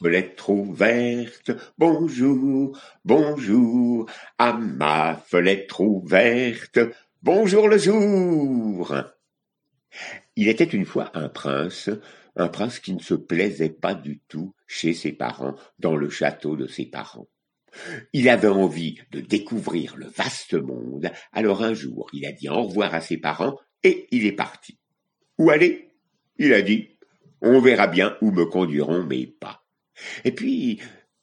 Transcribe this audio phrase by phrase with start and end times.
[0.00, 6.78] fenêtre ouverte, bonjour, bonjour, à ma fenêtre ouverte,
[7.22, 8.94] bonjour le jour.
[10.36, 11.90] Il était une fois un prince,
[12.36, 16.56] un prince qui ne se plaisait pas du tout chez ses parents, dans le château
[16.56, 17.28] de ses parents.
[18.12, 22.62] Il avait envie de découvrir le vaste monde, alors un jour il a dit au
[22.62, 24.78] revoir à ses parents et il est parti.
[25.38, 25.92] Où aller?
[26.38, 26.98] Il a dit
[27.40, 29.64] on verra bien où me conduiront mes pas.
[30.24, 30.80] Et puis,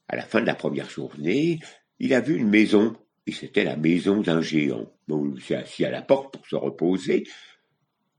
[0.08, 1.60] à la fin de la première journée,
[2.00, 2.96] il a vu une maison,
[3.28, 4.92] et c'était la maison d'un géant.
[5.08, 7.26] il s'est assis à la porte pour se reposer,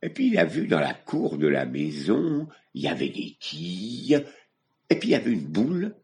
[0.03, 3.37] et puis il a vu dans la cour de la maison, il y avait des
[3.41, 4.25] quilles,
[4.91, 5.95] et puis il y avait une boule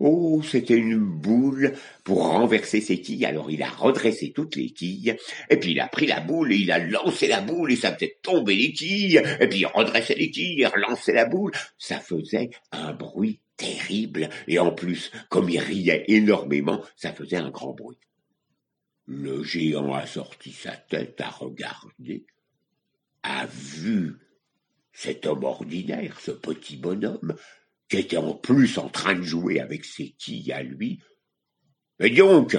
[0.00, 3.24] Oh, c'était une boule pour renverser ses quilles.
[3.24, 5.16] Alors il a redressé toutes les quilles,
[5.48, 7.94] et puis il a pris la boule et il a lancé la boule et ça
[7.94, 11.52] faisait tomber les quilles, et puis il redressait les quilles, il relançait la boule.
[11.78, 17.50] Ça faisait un bruit terrible, et en plus, comme il riait énormément, ça faisait un
[17.50, 17.98] grand bruit.
[19.06, 22.26] Le géant a sorti sa tête, a regardé,
[23.22, 24.16] a vu
[24.92, 27.34] cet homme ordinaire, ce petit bonhomme,
[27.88, 31.02] qui était en plus en train de jouer avec ses quilles à lui.
[31.98, 32.56] Mais donc,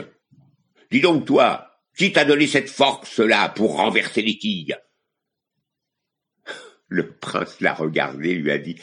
[0.91, 4.77] dis donc toi, qui t'a donné cette force-là pour renverser les quilles?
[6.87, 8.79] Le prince l'a regardé, lui a dit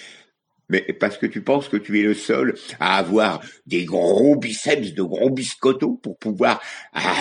[0.72, 4.94] mais parce que tu penses que tu es le seul à avoir des gros biceps
[4.94, 6.62] de gros biscottos pour pouvoir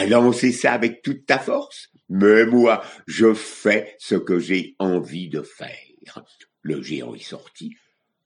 [0.08, 1.90] lancer ça avec toute ta force?
[2.08, 6.24] Mais moi, je fais ce que j'ai envie de faire.
[6.62, 7.76] Le géant est sorti,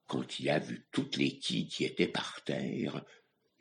[0.05, 3.03] quand il a vu toutes les quilles qui étaient par terre,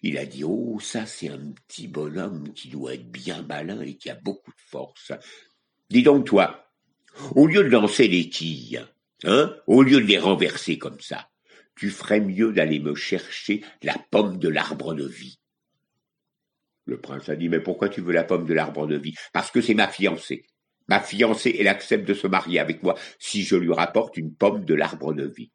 [0.02, 3.94] il a dit Oh, ça, c'est un petit bonhomme qui doit être bien malin et
[3.94, 5.12] qui a beaucoup de force.
[5.88, 6.70] Dis donc, toi,
[7.34, 8.86] au lieu de lancer les quilles,
[9.24, 11.30] hein, au lieu de les renverser comme ça,
[11.76, 15.38] tu ferais mieux d'aller me chercher la pomme de l'arbre de vie.
[16.86, 19.14] Le prince a dit Mais pourquoi tu veux la pomme de l'arbre de vie?
[19.32, 20.46] Parce que c'est ma fiancée.
[20.86, 24.64] Ma fiancée, elle accepte de se marier avec moi si je lui rapporte une pomme
[24.64, 25.50] de l'arbre de vie.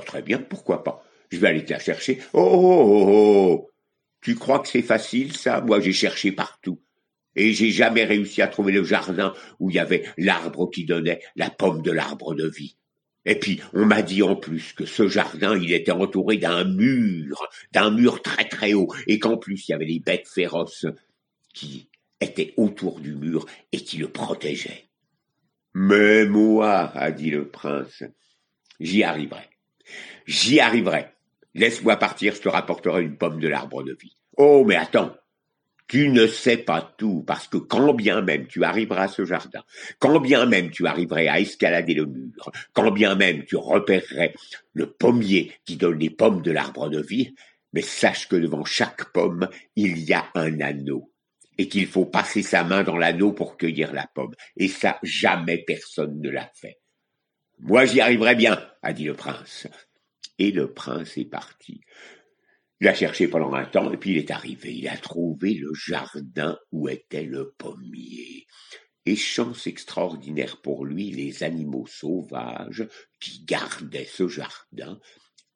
[0.00, 1.04] Très bien, pourquoi pas?
[1.30, 2.18] Je vais aller te la chercher.
[2.32, 3.70] Oh, oh, oh, oh.
[4.20, 5.60] Tu crois que c'est facile, ça?
[5.60, 6.80] Moi, j'ai cherché partout.
[7.34, 11.22] Et j'ai jamais réussi à trouver le jardin où il y avait l'arbre qui donnait
[11.34, 12.76] la pomme de l'arbre de vie.
[13.24, 17.48] Et puis, on m'a dit en plus que ce jardin, il était entouré d'un mur,
[17.72, 20.86] d'un mur très très haut, et qu'en plus, il y avait des bêtes féroces
[21.54, 21.88] qui
[22.20, 24.88] étaient autour du mur et qui le protégeaient.
[25.74, 28.02] Mais moi, a dit le prince,
[28.80, 29.48] j'y arriverai.
[30.26, 31.06] J'y arriverai.
[31.54, 34.16] Laisse-moi partir, je te rapporterai une pomme de l'arbre de vie.
[34.36, 35.14] Oh, mais attends.
[35.92, 39.62] Tu ne sais pas tout, parce que quand bien même tu arriveras à ce jardin,
[39.98, 44.32] quand bien même tu arriverais à escalader le mur, quand bien même tu repérerais
[44.72, 47.34] le pommier qui donne les pommes de l'arbre de vie,
[47.74, 51.12] mais sache que devant chaque pomme, il y a un anneau,
[51.58, 54.34] et qu'il faut passer sa main dans l'anneau pour cueillir la pomme.
[54.56, 56.78] Et ça, jamais personne ne l'a fait.
[57.58, 59.68] Moi, j'y arriverai bien, a dit le prince.
[60.38, 61.82] Et le prince est parti.
[62.82, 64.74] Il a cherché pendant un temps, et puis il est arrivé.
[64.74, 68.48] Il a trouvé le jardin où était le pommier.
[69.06, 72.84] Et chance extraordinaire pour lui, les animaux sauvages
[73.20, 74.98] qui gardaient ce jardin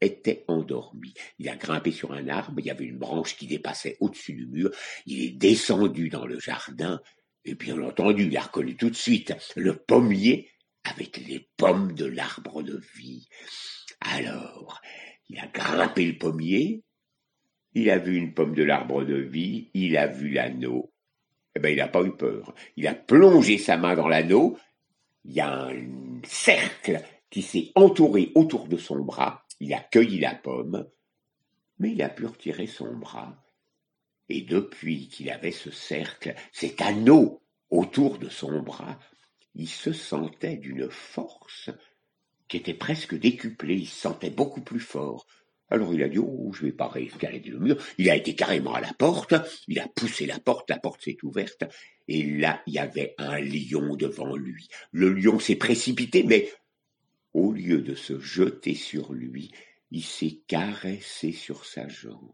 [0.01, 1.15] étaient endormis.
[1.41, 4.47] Il a grimpé sur un arbre, il y avait une branche qui dépassait au-dessus du
[4.47, 4.71] mur,
[5.05, 7.01] il est descendu dans le jardin,
[7.45, 10.49] et bien entendu, il a reconnu tout de suite le pommier
[10.85, 13.27] avec les pommes de l'arbre de vie.
[14.01, 14.81] Alors,
[15.29, 16.85] il a grimpé le pommier,
[17.77, 20.95] il a vu une pomme de l'arbre de vie, il a vu l'anneau.
[21.55, 22.55] Eh bien, il n'a pas eu peur.
[22.79, 24.57] Il a plongé sa main dans l'anneau.
[25.27, 29.45] Il y a un cercle qui s'est entouré autour de son bras.
[29.61, 30.89] Il a cueilli la pomme,
[31.79, 33.45] mais il a pu retirer son bras.
[34.31, 38.99] Et depuis qu'il avait ce cercle, cet anneau autour de son bras,
[39.55, 41.69] il se sentait d'une force
[42.49, 45.27] qui était presque décuplée, il se sentait beaucoup plus fort.
[45.69, 47.77] Alors il a dit, oh, je vais pas réescalader le mur.
[47.98, 49.34] Il a été carrément à la porte,
[49.66, 51.65] il a poussé la porte, la porte s'est ouverte,
[52.09, 54.68] et là, il y avait un lion devant lui.
[54.92, 56.51] Le lion s'est précipité, mais
[57.33, 59.51] au lieu de se jeter sur lui,
[59.91, 62.33] il s'est caressé sur sa jambe.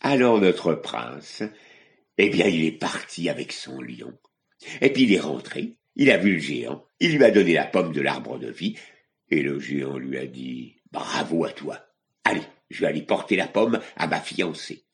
[0.00, 1.42] Alors notre prince,
[2.16, 4.18] eh bien, il est parti avec son lion.
[4.80, 7.66] Et puis il est rentré, il a vu le géant, il lui a donné la
[7.66, 8.76] pomme de l'arbre de vie,
[9.30, 11.78] et le géant lui a dit Bravo à toi.
[12.24, 14.84] Allez, je vais aller porter la pomme à ma fiancée.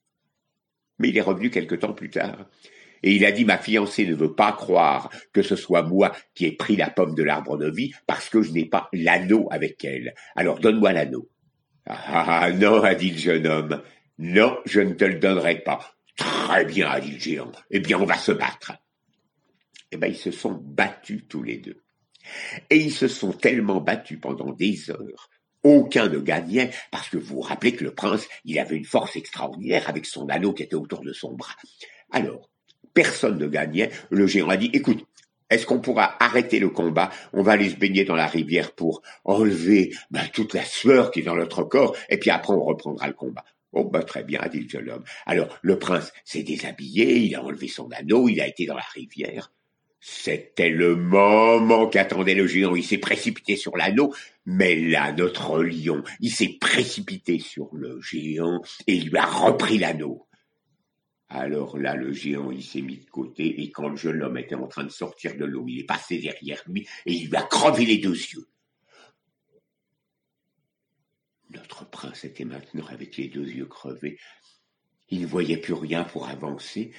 [0.98, 2.48] Mais il est revenu quelque temps plus tard,
[3.04, 6.46] et il a dit Ma fiancée ne veut pas croire que ce soit moi qui
[6.46, 9.84] ai pris la pomme de l'arbre de vie, parce que je n'ai pas l'anneau avec
[9.84, 10.14] elle.
[10.34, 11.28] Alors donne-moi l'anneau.
[11.86, 13.82] Ah non, a dit le jeune homme.
[14.18, 15.94] Non, je ne te le donnerai pas.
[16.16, 17.52] Très bien, a dit le géant.
[17.70, 18.72] Eh bien, on va se battre.
[19.90, 21.82] Eh bien, ils se sont battus tous les deux.
[22.70, 25.28] Et ils se sont tellement battus pendant des heures.
[25.64, 29.16] Aucun ne gagnait, parce que vous vous rappelez que le prince, il avait une force
[29.16, 31.56] extraordinaire avec son anneau qui était autour de son bras.
[32.12, 32.50] Alors,
[32.92, 33.90] personne ne gagnait.
[34.10, 35.04] Le géant a dit, écoute,
[35.50, 37.10] est-ce qu'on pourra arrêter le combat?
[37.32, 41.20] On va aller se baigner dans la rivière pour enlever ben, toute la sueur qui
[41.20, 43.44] est dans notre corps, et puis après on reprendra le combat.
[43.72, 45.04] Oh, ben, très bien, dit le jeune homme.
[45.26, 48.84] Alors, le prince s'est déshabillé, il a enlevé son anneau, il a été dans la
[48.94, 49.50] rivière.
[50.06, 52.74] C'était le moment qu'attendait le géant.
[52.74, 54.14] Il s'est précipité sur l'anneau,
[54.44, 59.78] mais là, notre lion, il s'est précipité sur le géant et il lui a repris
[59.78, 60.28] l'anneau.
[61.30, 64.54] Alors là, le géant, il s'est mis de côté, et quand le jeune homme était
[64.54, 67.42] en train de sortir de l'eau, il est passé derrière lui, et il lui a
[67.42, 68.46] crevé les deux yeux.
[71.48, 74.18] Notre prince était maintenant avec les deux yeux crevés.
[75.08, 76.92] Il ne voyait plus rien pour avancer,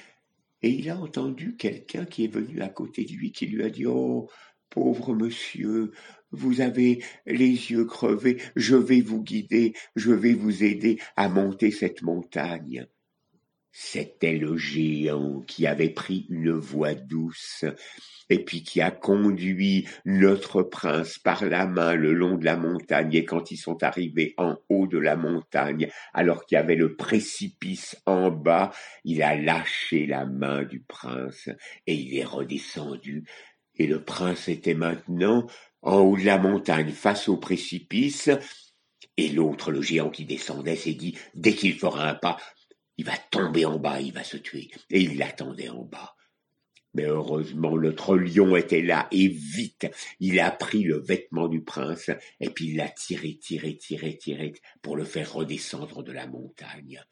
[0.62, 3.70] et il a entendu quelqu'un qui est venu à côté de lui, qui lui a
[3.70, 4.28] dit, Oh,
[4.70, 5.92] pauvre monsieur,
[6.30, 11.70] vous avez les yeux crevés, je vais vous guider, je vais vous aider à monter
[11.70, 12.86] cette montagne.
[13.78, 17.66] C'était le géant qui avait pris une voix douce
[18.30, 23.12] et puis qui a conduit notre prince par la main le long de la montagne
[23.12, 26.96] et quand ils sont arrivés en haut de la montagne, alors qu'il y avait le
[26.96, 28.72] précipice en bas,
[29.04, 31.50] il a lâché la main du prince
[31.86, 33.24] et il est redescendu.
[33.74, 35.46] Et le prince était maintenant
[35.82, 38.30] en haut de la montagne face au précipice
[39.18, 42.36] et l'autre, le géant qui descendait, s'est dit, dès qu'il fera un pas,
[42.98, 44.70] il va tomber en bas, il va se tuer.
[44.90, 46.16] Et il l'attendait en bas.
[46.94, 49.86] Mais heureusement, notre lion était là, et vite,
[50.18, 52.10] il a pris le vêtement du prince,
[52.40, 57.02] et puis il l'a tiré, tiré, tiré, tiré, pour le faire redescendre de la montagne.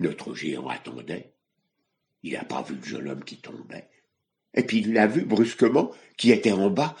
[0.00, 1.34] Notre géant attendait.
[2.22, 3.90] Il n'a pas vu le jeune homme qui tombait.
[4.54, 6.96] Et puis il l'a vu brusquement, qui était en bas,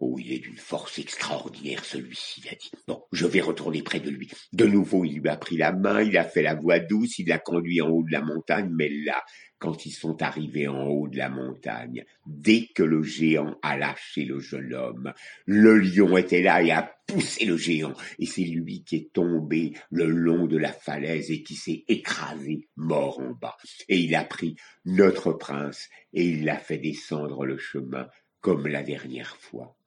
[0.00, 2.70] Oh, il est d'une force extraordinaire, celui-ci, a dit.
[2.86, 4.30] Bon, je vais retourner près de lui.
[4.52, 7.28] De nouveau, il lui a pris la main, il a fait la voix douce, il
[7.28, 9.24] l'a conduit en haut de la montagne, mais là,
[9.58, 14.24] quand ils sont arrivés en haut de la montagne, dès que le géant a lâché
[14.24, 15.12] le jeune homme,
[15.46, 19.72] le lion était là et a poussé le géant, et c'est lui qui est tombé
[19.90, 23.56] le long de la falaise et qui s'est écrasé, mort en bas.
[23.88, 28.06] Et il a pris notre prince et il l'a fait descendre le chemin
[28.40, 29.77] comme la dernière fois.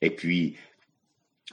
[0.00, 0.56] Et puis,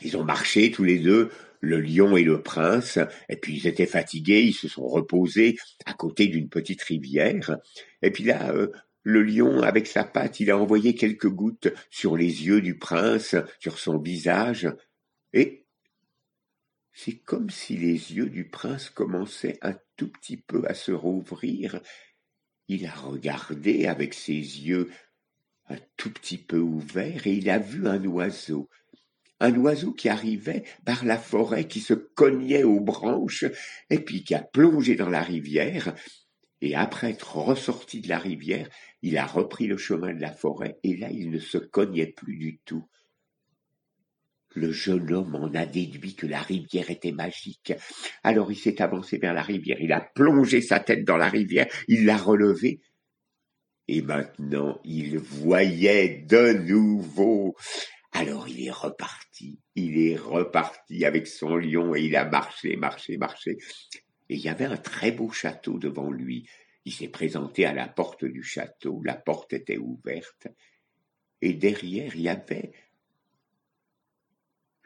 [0.02, 3.00] ils ont marché tous les deux, le lion et le prince,
[3.30, 7.58] et puis ils étaient fatigués, ils se sont reposés à côté d'une petite rivière.
[8.02, 8.72] Et puis là, euh,
[9.04, 13.36] le lion, avec sa patte, il a envoyé quelques gouttes sur les yeux du prince,
[13.60, 14.70] sur son visage,
[15.34, 15.66] et
[16.94, 21.80] c'est comme si les yeux du prince commençaient un tout petit peu à se rouvrir.
[22.68, 24.90] Il a regardé avec ses yeux
[25.70, 28.70] un tout petit peu ouvert, et il a vu un oiseau,
[29.40, 33.46] un oiseau qui arrivait par la forêt, qui se cognait aux branches,
[33.90, 35.94] et puis qui a plongé dans la rivière,
[36.62, 38.68] et après être ressorti de la rivière,
[39.02, 42.38] il a repris le chemin de la forêt, et là il ne se cognait plus
[42.38, 42.88] du tout.
[44.56, 47.74] Le jeune homme en a déduit que la rivière était magique.
[48.24, 51.68] Alors il s'est avancé vers la rivière, il a plongé sa tête dans la rivière,
[51.88, 52.82] il l'a relevée,
[53.88, 57.56] et maintenant il voyait de nouveau.
[58.12, 63.18] Alors il est reparti, il est reparti avec son lion et il a marché, marché,
[63.18, 63.58] marché.
[64.30, 66.50] Et il y avait un très beau château devant lui.
[66.86, 70.48] Il s'est présenté à la porte du château, la porte était ouverte,
[71.42, 72.72] et derrière il y avait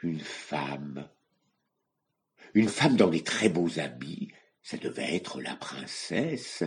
[0.01, 1.08] une femme.
[2.53, 4.31] Une femme dans des très beaux habits,
[4.62, 6.63] ça devait être la princesse,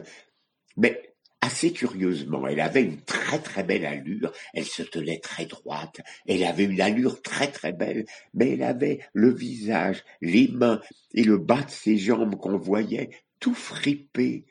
[0.77, 1.14] mais
[1.45, 6.43] Assez curieusement, elle avait une très très belle allure, elle se tenait très droite, elle
[6.43, 10.81] avait une allure très très belle, mais elle avait le visage, les mains
[11.13, 13.11] et le bas de ses jambes qu'on voyait
[13.41, 14.47] tout fripé.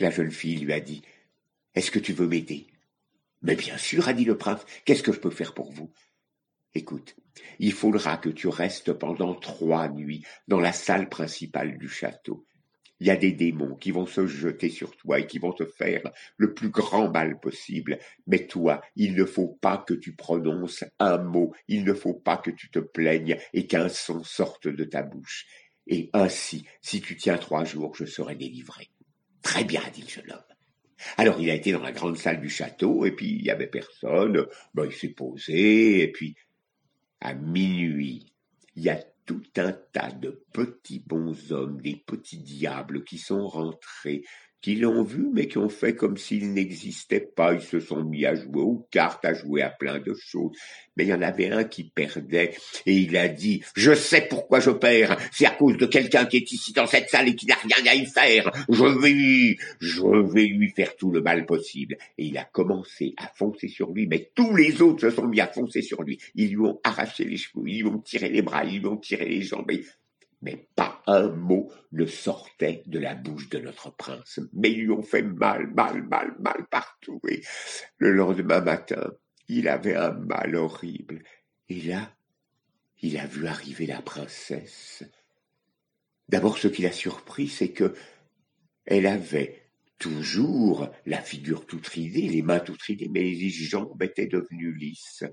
[0.00, 1.00] La jeune fille lui a dit
[1.74, 2.66] Est-ce que tu veux m'aider?
[3.40, 5.90] Mais bien sûr, a dit le prince, qu'est-ce que je peux faire pour vous?
[6.74, 7.16] Écoute,
[7.58, 12.44] il faudra que tu restes pendant trois nuits dans la salle principale du château.
[13.00, 15.64] Il y a des démons qui vont se jeter sur toi et qui vont te
[15.64, 16.02] faire
[16.36, 17.98] le plus grand mal possible.
[18.26, 22.36] Mais toi, il ne faut pas que tu prononces un mot, il ne faut pas
[22.36, 25.46] que tu te plaignes et qu'un son sorte de ta bouche.
[25.86, 28.90] Et ainsi, si tu tiens trois jours, je serai délivré.
[29.42, 30.54] Très bien, dit le jeune homme.
[31.16, 33.66] Alors il a été dans la grande salle du château, et puis il y avait
[33.66, 36.36] personne, ben, il s'est posé, et puis
[37.20, 38.32] à minuit,
[38.76, 44.22] il y a tout un tas de petits bonshommes, des petits diables qui sont rentrés,
[44.64, 47.52] qui l'ont vu, mais qui ont fait comme s'il n'existait pas.
[47.52, 50.56] Ils se sont mis à jouer aux cartes, à jouer à plein de choses.
[50.96, 52.54] Mais il y en avait un qui perdait,
[52.86, 55.18] et il a dit, je sais pourquoi je perds.
[55.32, 57.92] C'est à cause de quelqu'un qui est ici dans cette salle et qui n'a rien
[57.92, 58.50] à y faire.
[58.70, 61.98] Je vais, je vais lui faire tout le mal possible.
[62.16, 65.42] Et il a commencé à foncer sur lui, mais tous les autres se sont mis
[65.42, 66.18] à foncer sur lui.
[66.36, 68.96] Ils lui ont arraché les cheveux, ils lui ont tiré les bras, ils lui ont
[68.96, 69.70] tiré les jambes
[70.44, 74.40] mais pas un mot ne sortait de la bouche de notre prince.
[74.52, 77.20] Mais ils lui ont fait mal, mal, mal, mal partout.
[77.28, 77.42] Et
[77.98, 79.12] le lendemain matin,
[79.48, 81.22] il avait un mal horrible.
[81.68, 82.14] Et là,
[83.00, 85.02] il a vu arriver la princesse.
[86.28, 87.94] D'abord, ce qui l'a surpris, c'est que
[88.86, 89.62] elle avait
[89.98, 95.24] toujours la figure toute ridée, les mains toutes ridées, mais les jambes étaient devenues lisses.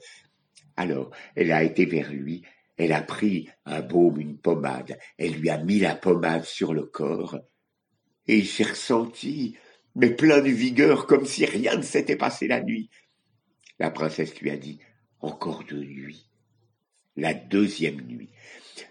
[0.77, 2.43] Alors, elle a été vers lui,
[2.81, 6.83] elle a pris un baume, une pommade, elle lui a mis la pommade sur le
[6.83, 7.37] corps,
[8.27, 9.55] et il s'est ressenti,
[9.95, 12.89] mais plein de vigueur, comme si rien ne s'était passé la nuit.
[13.77, 14.79] La princesse lui a dit,
[15.19, 16.27] encore deux nuits.
[17.15, 18.29] La deuxième nuit,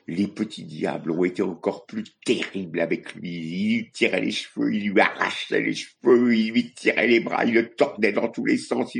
[0.06, 3.30] les petits diables ont été encore plus terribles avec lui.
[3.30, 7.44] Il lui tirait les cheveux, il lui arrachait les cheveux, il lui tirait les bras,
[7.44, 8.97] il le tordait dans tous les sens.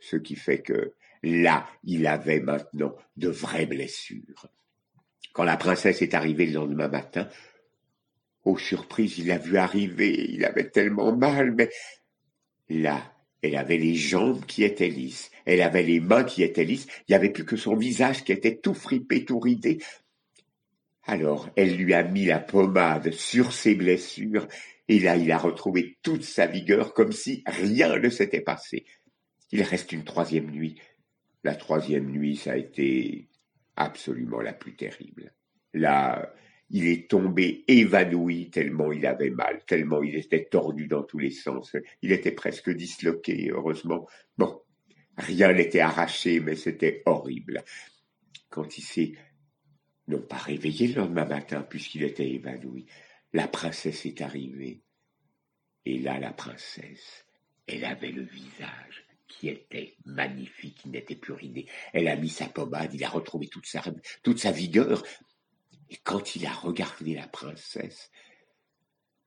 [0.00, 4.48] Ce qui fait que Là, il avait maintenant de vraies blessures.
[5.32, 7.28] Quand la princesse est arrivée le lendemain matin,
[8.44, 11.70] oh surprise, il l'a vu arriver, il avait tellement mal, mais
[12.68, 16.86] là, elle avait les jambes qui étaient lisses, elle avait les mains qui étaient lisses,
[17.08, 19.78] il n'y avait plus que son visage qui était tout fripé, tout ridé.
[21.04, 24.48] Alors, elle lui a mis la pommade sur ses blessures,
[24.88, 28.86] et là, il a retrouvé toute sa vigueur comme si rien ne s'était passé.
[29.52, 30.80] Il reste une troisième nuit.
[31.44, 33.28] La troisième nuit, ça a été
[33.76, 35.32] absolument la plus terrible.
[35.72, 36.34] Là,
[36.70, 41.30] il est tombé évanoui tellement il avait mal, tellement il était tordu dans tous les
[41.30, 41.76] sens.
[42.02, 44.06] Il était presque disloqué, heureusement.
[44.36, 44.60] Bon,
[45.16, 47.62] rien n'était arraché, mais c'était horrible.
[48.50, 49.12] Quand il s'est
[50.08, 52.86] non pas réveillé le lendemain matin, puisqu'il était évanoui,
[53.32, 54.82] la princesse est arrivée.
[55.84, 57.26] Et là, la princesse,
[57.66, 61.66] elle avait le visage qui était magnifique, qui n'était plus ridée.
[61.92, 63.82] Elle a mis sa pommade, il a retrouvé toute sa,
[64.22, 65.02] toute sa vigueur.
[65.90, 68.10] Et quand il a regardé la princesse,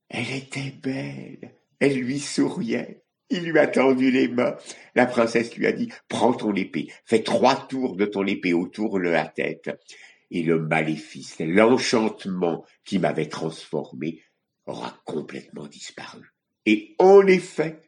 [0.10, 3.04] elle était belle, elle lui souriait.
[3.30, 4.58] Il lui a tendu les mains.
[4.94, 9.00] La princesse lui a dit, prends ton épée, fais trois tours de ton épée autour
[9.00, 9.70] de la tête.
[10.32, 14.22] Et le maléfice, l'enchantement qui m'avait transformé
[14.66, 16.34] aura complètement disparu.
[16.66, 17.82] Et en effet,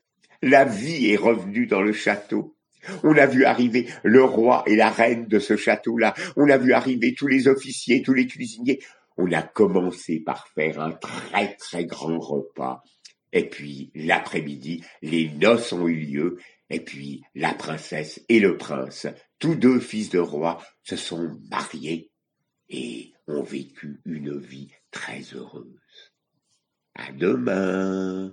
[0.43, 2.55] la vie est revenue dans le château.
[3.03, 6.13] On a vu arriver le roi et la reine de ce château-là.
[6.35, 8.79] On a vu arriver tous les officiers, tous les cuisiniers.
[9.15, 12.83] On a commencé par faire un très très grand repas.
[13.31, 16.37] Et puis, l'après-midi, les noces ont eu lieu.
[16.69, 19.07] Et puis, la princesse et le prince,
[19.39, 22.11] tous deux fils de roi, se sont mariés
[22.69, 26.11] et ont vécu une vie très heureuse.
[26.95, 28.31] À demain.